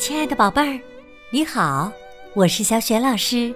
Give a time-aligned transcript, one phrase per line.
[0.00, 0.80] 亲爱的宝贝儿，
[1.28, 1.92] 你好，
[2.32, 3.54] 我是小雪老师，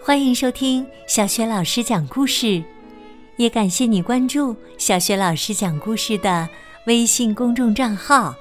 [0.00, 2.62] 欢迎收听小雪老师讲故事，
[3.34, 6.48] 也感谢你关注小雪老师讲故事的
[6.86, 8.32] 微信公众账号。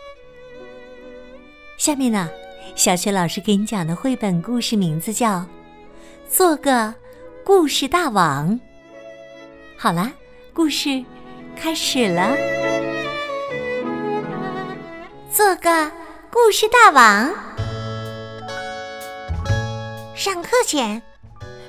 [1.78, 2.30] 下面呢，
[2.76, 5.40] 小雪老师给你讲的绘本故事名字叫
[6.30, 6.94] 《做个
[7.44, 8.52] 故事大王》。
[9.76, 10.14] 好啦，
[10.54, 11.04] 故事
[11.56, 12.38] 开始了，
[15.32, 16.05] 做个。
[16.36, 17.34] 故事大王，
[20.14, 21.02] 上课前，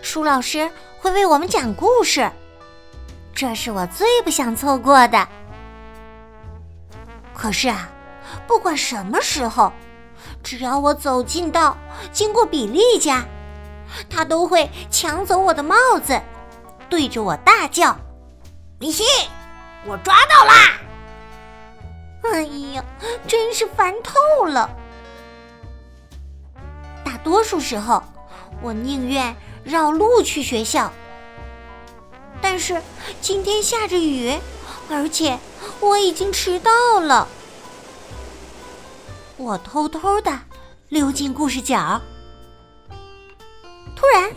[0.02, 2.29] 舒老师会为我们讲故事，
[3.33, 5.29] 这是我最不想错过的。
[7.33, 7.89] 可是啊，
[8.48, 9.73] 不管什么时候，
[10.42, 11.78] 只要我走近到
[12.11, 13.25] 经过比利家，
[14.11, 16.20] 他都会抢走我的帽子，
[16.91, 17.97] 对着我大叫
[18.80, 19.05] ：“米西，
[19.87, 20.73] 我抓到啦！”
[22.32, 22.42] 哎
[22.74, 22.84] 呀，
[23.26, 24.68] 真是烦透了！
[27.05, 28.02] 大多数时候，
[28.62, 30.92] 我宁愿绕路去学校。
[32.42, 32.83] 但是
[33.20, 34.38] 今天下着雨，
[34.91, 35.38] 而且
[35.80, 37.27] 我已经迟到了。
[39.36, 40.40] 我偷偷的
[40.88, 42.00] 溜进故事角，
[43.94, 44.30] 突然，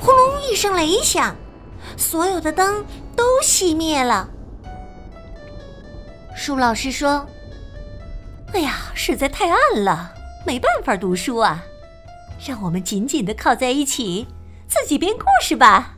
[0.00, 1.36] 轰隆一声雷响，
[1.96, 4.28] 所有的灯都熄灭了。
[6.36, 7.26] 舒老师说
[8.52, 10.12] ：“哎呀，实在太暗了，
[10.46, 11.64] 没办法读书啊！
[12.46, 14.28] 让我们紧紧的靠在一起，
[14.68, 15.96] 自己编故事吧。”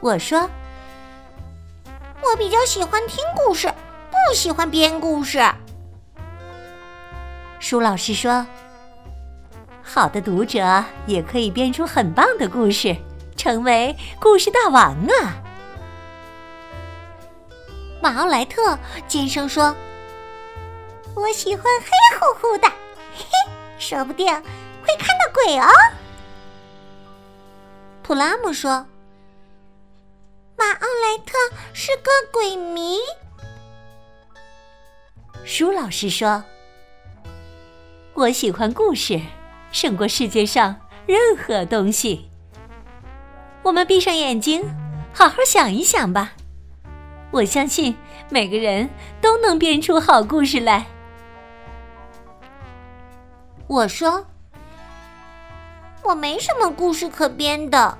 [0.00, 0.48] 我说
[2.22, 3.72] ：“我比较喜欢听故事，
[4.10, 5.40] 不喜欢编故事。”
[7.58, 8.46] 舒老师说
[9.82, 12.94] ：“好的读者也可以编出很棒的故事，
[13.34, 15.42] 成为故事大王啊！”
[18.00, 19.74] 马奥莱特尖声说
[21.14, 25.66] ：“我喜欢黑乎乎的，嘿嘿，说不定会看到鬼哦。”
[28.02, 28.86] 普拉姆说
[30.56, 31.32] ：“马奥莱特
[31.72, 32.98] 是个鬼迷。”
[35.44, 36.44] 舒老师说
[38.14, 39.20] ：“我喜欢故事，
[39.72, 42.30] 胜过世界上任何东西。”
[43.62, 44.64] 我们闭上眼睛，
[45.12, 46.32] 好好想一想吧。
[47.30, 47.94] 我相信
[48.30, 48.88] 每个人
[49.20, 50.86] 都能编出好故事来。
[53.66, 54.26] 我说，
[56.02, 57.98] 我没什么故事可编的。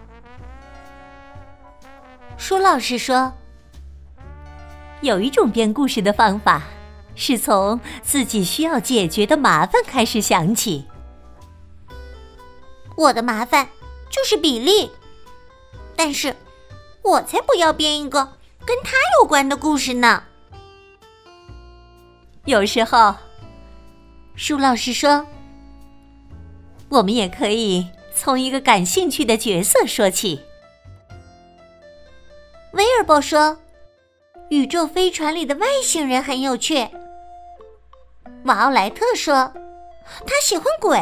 [2.39, 3.35] 舒老师说，
[5.03, 6.63] 有一种编故事的方法，
[7.15, 10.87] 是从自己需要解决的麻烦开始想起。
[12.97, 13.69] 我的麻烦
[14.09, 14.91] 就是比利，
[15.95, 16.35] 但是
[17.03, 18.38] 我才不要编一个。
[18.69, 20.23] 跟他有关的故事呢。
[22.45, 23.15] 有时候，
[24.37, 25.27] 舒老师说，
[26.91, 30.43] 我们也可以从一个感兴趣的角色说起。
[32.73, 33.57] 威尔伯说，
[34.51, 36.87] 宇宙飞船里的外星人很有趣。
[38.45, 39.51] 瓦奥莱特说，
[40.27, 41.01] 他喜欢鬼。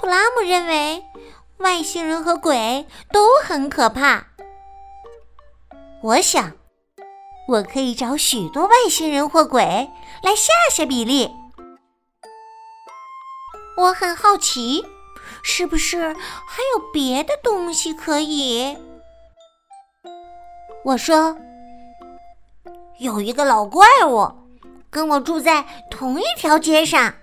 [0.00, 1.04] 普拉姆认为，
[1.58, 4.29] 外星人和鬼都很可怕。
[6.02, 6.52] 我想，
[7.46, 9.62] 我可以找许多外星人或鬼
[10.22, 11.30] 来吓吓比利。
[13.76, 14.84] 我很好奇，
[15.42, 18.76] 是不是还有别的东西可以？
[20.84, 21.36] 我说，
[22.98, 24.26] 有一个老怪物
[24.88, 27.14] 跟我住在同一条街上。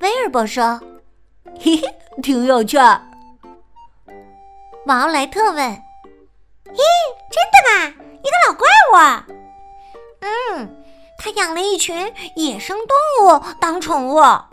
[0.00, 0.80] 威尔伯说
[1.60, 1.82] ：“嘿嘿，
[2.22, 2.76] 挺有趣。”
[4.84, 5.87] 马奥莱特问。
[6.72, 6.82] 咦，
[7.30, 7.74] 真的吗？
[8.22, 8.94] 一个老怪物。
[10.20, 10.28] 嗯，
[11.18, 12.96] 他养了一群野生动
[13.26, 14.16] 物当宠物。
[14.18, 14.44] 哦，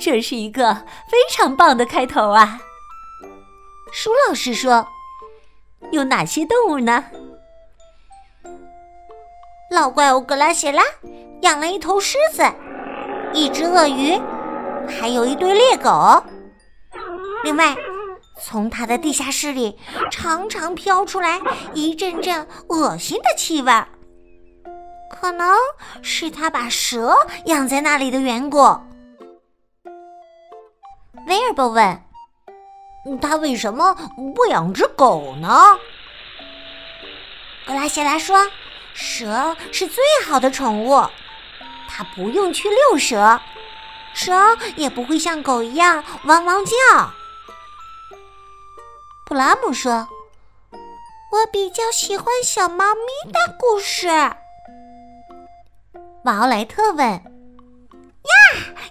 [0.00, 0.74] 这是一个
[1.08, 2.58] 非常棒的开头啊！
[3.92, 4.88] 舒老师说
[5.92, 7.04] ：“有哪些动物呢？”
[9.70, 10.82] 老怪物格拉谢拉
[11.42, 12.42] 养了一头狮子，
[13.32, 14.20] 一只鳄鱼，
[14.88, 16.20] 还有一对猎狗。
[17.44, 17.76] 另外。
[18.40, 19.76] 从他的地下室里
[20.10, 21.40] 常常飘出来
[21.74, 23.72] 一阵阵恶心的气味，
[25.10, 25.56] 可能
[26.02, 28.58] 是他把蛇养在那里的缘故。
[31.26, 32.02] 威尔伯问
[33.20, 33.94] ：“他为什么
[34.34, 35.62] 不养只狗呢？”
[37.66, 38.50] 格拉谢拉说
[38.94, 41.04] ：“蛇是最好的宠物，
[41.88, 43.40] 他不用去遛蛇，
[44.14, 46.72] 蛇也不会像狗一样汪汪叫。”
[49.28, 49.92] 普拉姆说
[50.72, 54.08] ：“我比较喜欢小猫咪的故事。”
[56.24, 57.20] 瓦奥莱特问：“呀，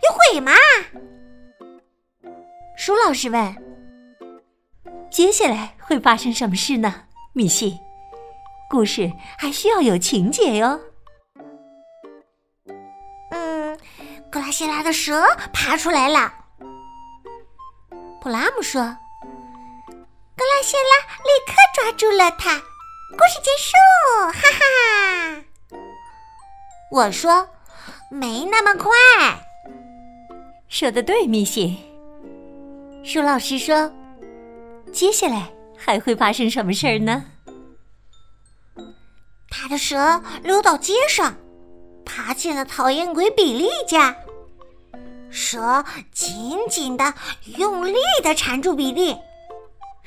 [0.04, 0.52] 有鬼吗？”
[2.78, 3.56] 舒老师问
[5.10, 7.80] ：“接下来会发生什么事呢？”米西，
[8.70, 10.80] 故事还需要有情节哟。
[13.32, 13.76] 嗯，
[14.30, 16.32] 格拉西拉的蛇爬出来了。
[18.22, 18.96] 普拉姆说
[20.38, 22.62] ：“格拉谢拉立刻抓住了它。”
[23.12, 23.74] 故事结束，
[24.32, 25.44] 哈哈。
[26.92, 27.50] 我说
[28.12, 28.92] ：“没那么快。”
[30.70, 31.78] 说的对，米西。
[33.04, 33.92] 舒老师说
[34.94, 37.26] ：“接下来还会发生什么事儿呢？”
[39.50, 41.36] 他的蛇溜到街上，
[42.06, 44.16] 爬进了讨厌鬼比利家。
[45.30, 47.14] 蛇紧紧的、
[47.58, 49.18] 用力的缠住比利，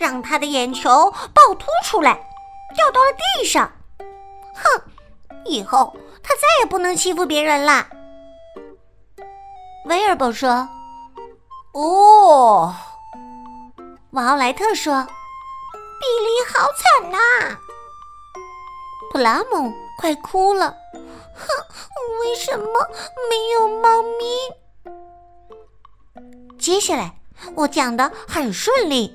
[0.00, 2.14] 让他的眼球暴突出来，
[2.74, 3.70] 掉到了地上。
[4.54, 4.82] 哼，
[5.44, 7.86] 以后他再也不能欺负别人了。
[9.84, 10.66] 威尔伯说
[11.74, 12.74] ：“哦。”
[14.12, 15.04] 瓦奥莱特说
[16.00, 17.18] ：“比利好惨呐！”
[19.12, 20.74] 普拉姆快哭了。
[21.34, 21.46] 哼，
[22.22, 22.88] 为什么
[23.28, 24.24] 没有猫咪？
[26.58, 27.14] 接下来
[27.54, 29.14] 我讲的很顺利，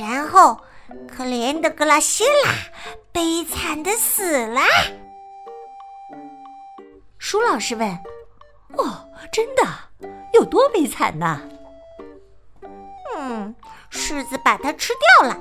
[0.00, 0.60] 然后
[1.08, 2.50] 可怜的格拉西拉
[3.12, 4.60] 悲惨的死了。
[7.18, 7.88] 舒老师问
[8.76, 9.62] ：“哦，真的？
[10.32, 11.42] 有多悲惨呢
[13.16, 13.54] ？”“嗯，
[13.90, 15.36] 狮子把它吃掉了，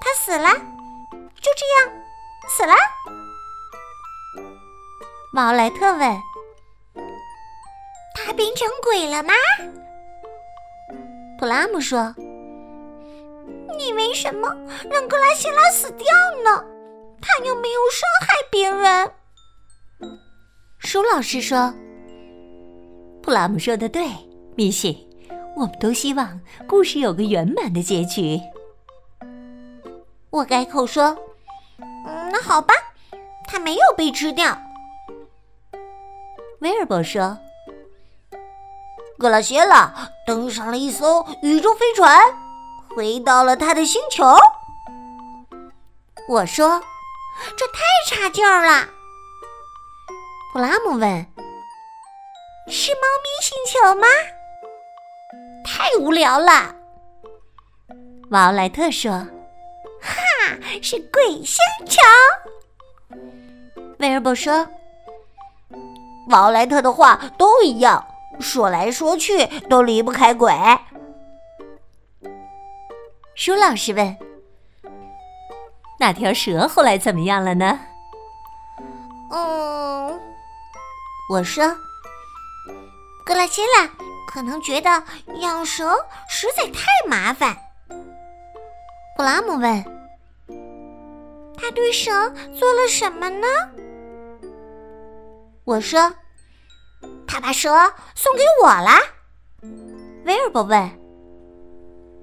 [0.00, 1.90] 它死了，就这样
[2.48, 2.74] 死了。”
[5.34, 5.98] 毛莱特问
[8.14, 9.32] ：“它变成鬼了吗？”
[11.38, 12.14] 普拉姆说
[13.84, 14.48] ：“你为什么
[14.88, 16.06] 让格拉西拉死掉
[16.44, 16.64] 呢？
[17.20, 19.10] 他又没有伤害别人。”
[20.78, 21.74] 舒老师说
[23.22, 24.08] ：“普拉姆说的对，
[24.54, 25.08] 米西，
[25.56, 28.40] 我们都希望故事有个圆满的结局。”
[30.30, 31.16] 我改口说
[32.06, 32.74] ：“嗯，那好吧，
[33.48, 34.56] 他没有被吃掉。”
[36.60, 37.36] 威尔伯说。
[39.18, 39.94] 格拉谢拉
[40.26, 42.18] 登上了一艘宇宙飞船，
[42.94, 44.24] 回到了他的星球。
[46.28, 46.80] 我说
[47.56, 48.88] ：“这太差劲儿了。”
[50.52, 51.26] 普拉姆问
[52.68, 54.06] ：“是猫咪星球吗？”
[55.64, 56.74] 太无聊了。
[58.30, 59.10] 瓦莱特说
[60.00, 60.12] ：“哈，
[60.82, 62.00] 是鬼星球。”
[63.98, 64.66] 威尔伯说
[66.30, 68.06] ：“瓦莱特的话都一样。”
[68.40, 70.52] 说来说去都离不开鬼。
[73.44, 74.16] 舒老师问
[75.98, 77.76] ：“那条蛇后来怎么样了呢？”
[79.34, 80.20] 嗯，
[81.28, 81.76] 我说，
[83.26, 83.90] 格拉西拉
[84.28, 84.88] 可能觉得
[85.40, 85.92] 养蛇
[86.28, 87.56] 实在太麻烦。
[89.16, 89.84] 布拉姆问
[91.58, 92.12] ：“他对蛇
[92.56, 93.48] 做了什么呢？”
[95.66, 96.14] 我说。
[97.26, 97.70] 他把蛇
[98.14, 98.90] 送给我了，
[100.26, 100.88] 威尔伯问：“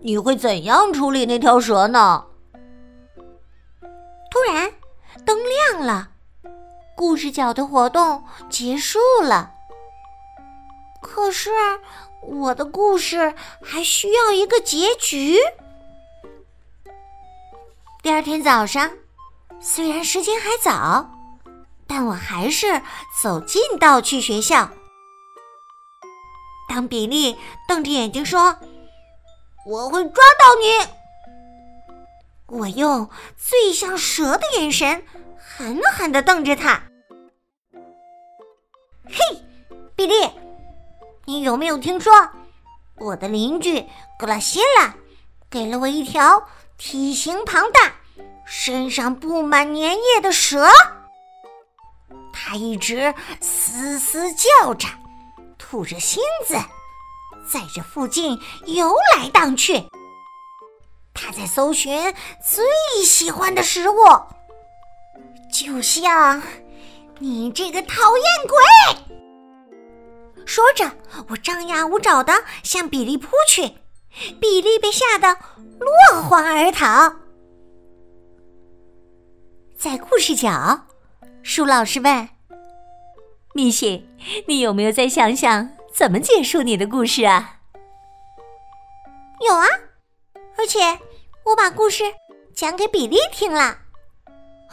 [0.02, 2.26] 你会怎样处理那条蛇呢？”
[4.32, 4.72] 突然，
[5.26, 5.38] 灯
[5.74, 6.10] 亮了，
[6.96, 9.52] 故事角的活动结束了。
[11.02, 11.50] 可是，
[12.22, 15.38] 我的故事还需要一个结局。
[18.02, 18.92] 第二天早上，
[19.60, 21.10] 虽然时间还早，
[21.88, 22.82] 但我还是
[23.22, 24.70] 走进道去学校。
[26.70, 27.36] 当比利
[27.68, 28.56] 瞪着眼睛说
[29.70, 30.88] ：“我会抓到你！”
[32.58, 33.08] 我用
[33.38, 35.04] 最像蛇的眼神
[35.38, 36.82] 狠狠的瞪着他。
[39.06, 39.16] 嘿，
[39.96, 40.16] 比利，
[41.26, 42.12] 你有没有听说
[42.96, 43.86] 我的邻居
[44.18, 44.96] 格拉西拉
[45.52, 46.44] 给了我一条
[46.78, 47.94] 体型庞大、
[48.46, 50.68] 身上布满粘液的蛇？
[52.34, 54.88] 他一直嘶嘶叫着。
[55.60, 56.56] 吐着芯子，
[57.48, 59.84] 在这附近游来荡去。
[61.14, 62.66] 他在搜寻最
[63.04, 63.96] 喜欢的食物，
[65.52, 66.42] 就像
[67.18, 70.46] 你这个讨厌鬼。
[70.46, 70.92] 说着，
[71.28, 73.74] 我张牙舞爪的向比利扑去，
[74.40, 75.38] 比利被吓得
[75.80, 77.14] 落荒而逃。
[79.78, 80.88] 在故事角，
[81.44, 82.30] 舒老师问。
[83.54, 84.08] 米西，
[84.48, 85.70] 你有没有再想想
[86.00, 87.58] 怎么结束你的故事啊？
[89.46, 89.68] 有啊，
[90.58, 90.80] 而且
[91.44, 92.06] 我把故事
[92.56, 93.80] 讲给比利听了。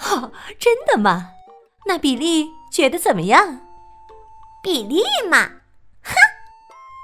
[0.05, 0.31] 哦，
[0.61, 1.31] 真的吗？
[1.85, 3.61] 那比利觉得怎么样？
[4.63, 5.51] 比利嘛，
[6.05, 6.15] 哼，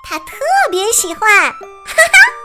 [0.09, 0.37] 他特
[0.71, 2.42] 别喜欢，哈哈。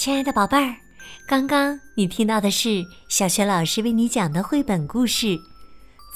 [0.00, 0.74] 亲爱的宝贝儿，
[1.28, 5.26] 刚刚你听到的是小学老师为你讲的绘本故事《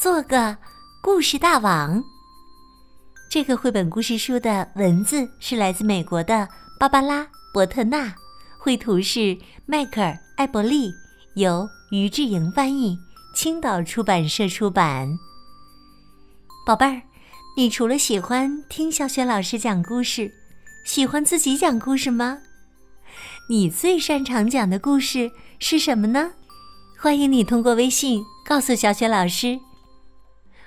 [0.01, 0.57] 做个
[1.03, 1.99] 故事大王》。
[3.29, 6.49] 这个绘本故事书的文字是来自美国的
[6.81, 8.15] 芭芭拉·伯特纳，
[8.59, 9.37] 绘图是
[9.67, 10.91] 迈克尔·艾伯利，
[11.35, 12.99] 由于志莹翻译，
[13.35, 15.15] 青岛出版社出版。
[16.65, 17.03] 宝贝儿，
[17.55, 20.33] 你除了喜欢听小雪老师讲故事，
[20.87, 22.39] 喜欢自己讲故事吗？
[23.47, 26.33] 你最擅长讲的故事是什么呢？
[26.99, 29.61] 欢迎你通过微信告诉小雪老师，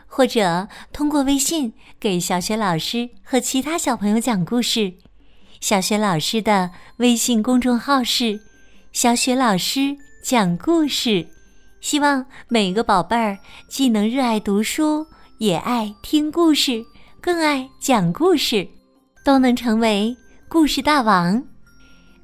[0.05, 4.93] 或者通过微信给小雪老师和其他小朋友讲故事。
[5.59, 8.39] 小雪老师的微信公众号是
[8.93, 11.25] “小雪老师讲故事”，
[11.81, 15.07] 希望每个宝贝儿既能热爱读书，
[15.39, 16.85] 也爱听故事，
[17.19, 18.67] 更爱讲故事，
[19.25, 20.15] 都能成为
[20.47, 21.43] 故事大王。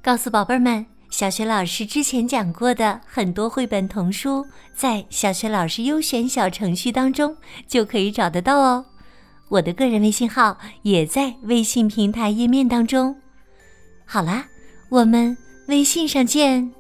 [0.04, 4.46] 告诉宝贝儿们，小学老师之前讲过的很多绘本童书，
[4.76, 7.38] 在小学老师优选小程序当中
[7.70, 8.86] 就可以找得到哦。
[9.48, 13.16] 我的个人微信号也在微信平台页面当中。
[14.04, 14.46] 好啦，
[14.90, 15.38] 我们
[15.70, 16.74] 微信上见。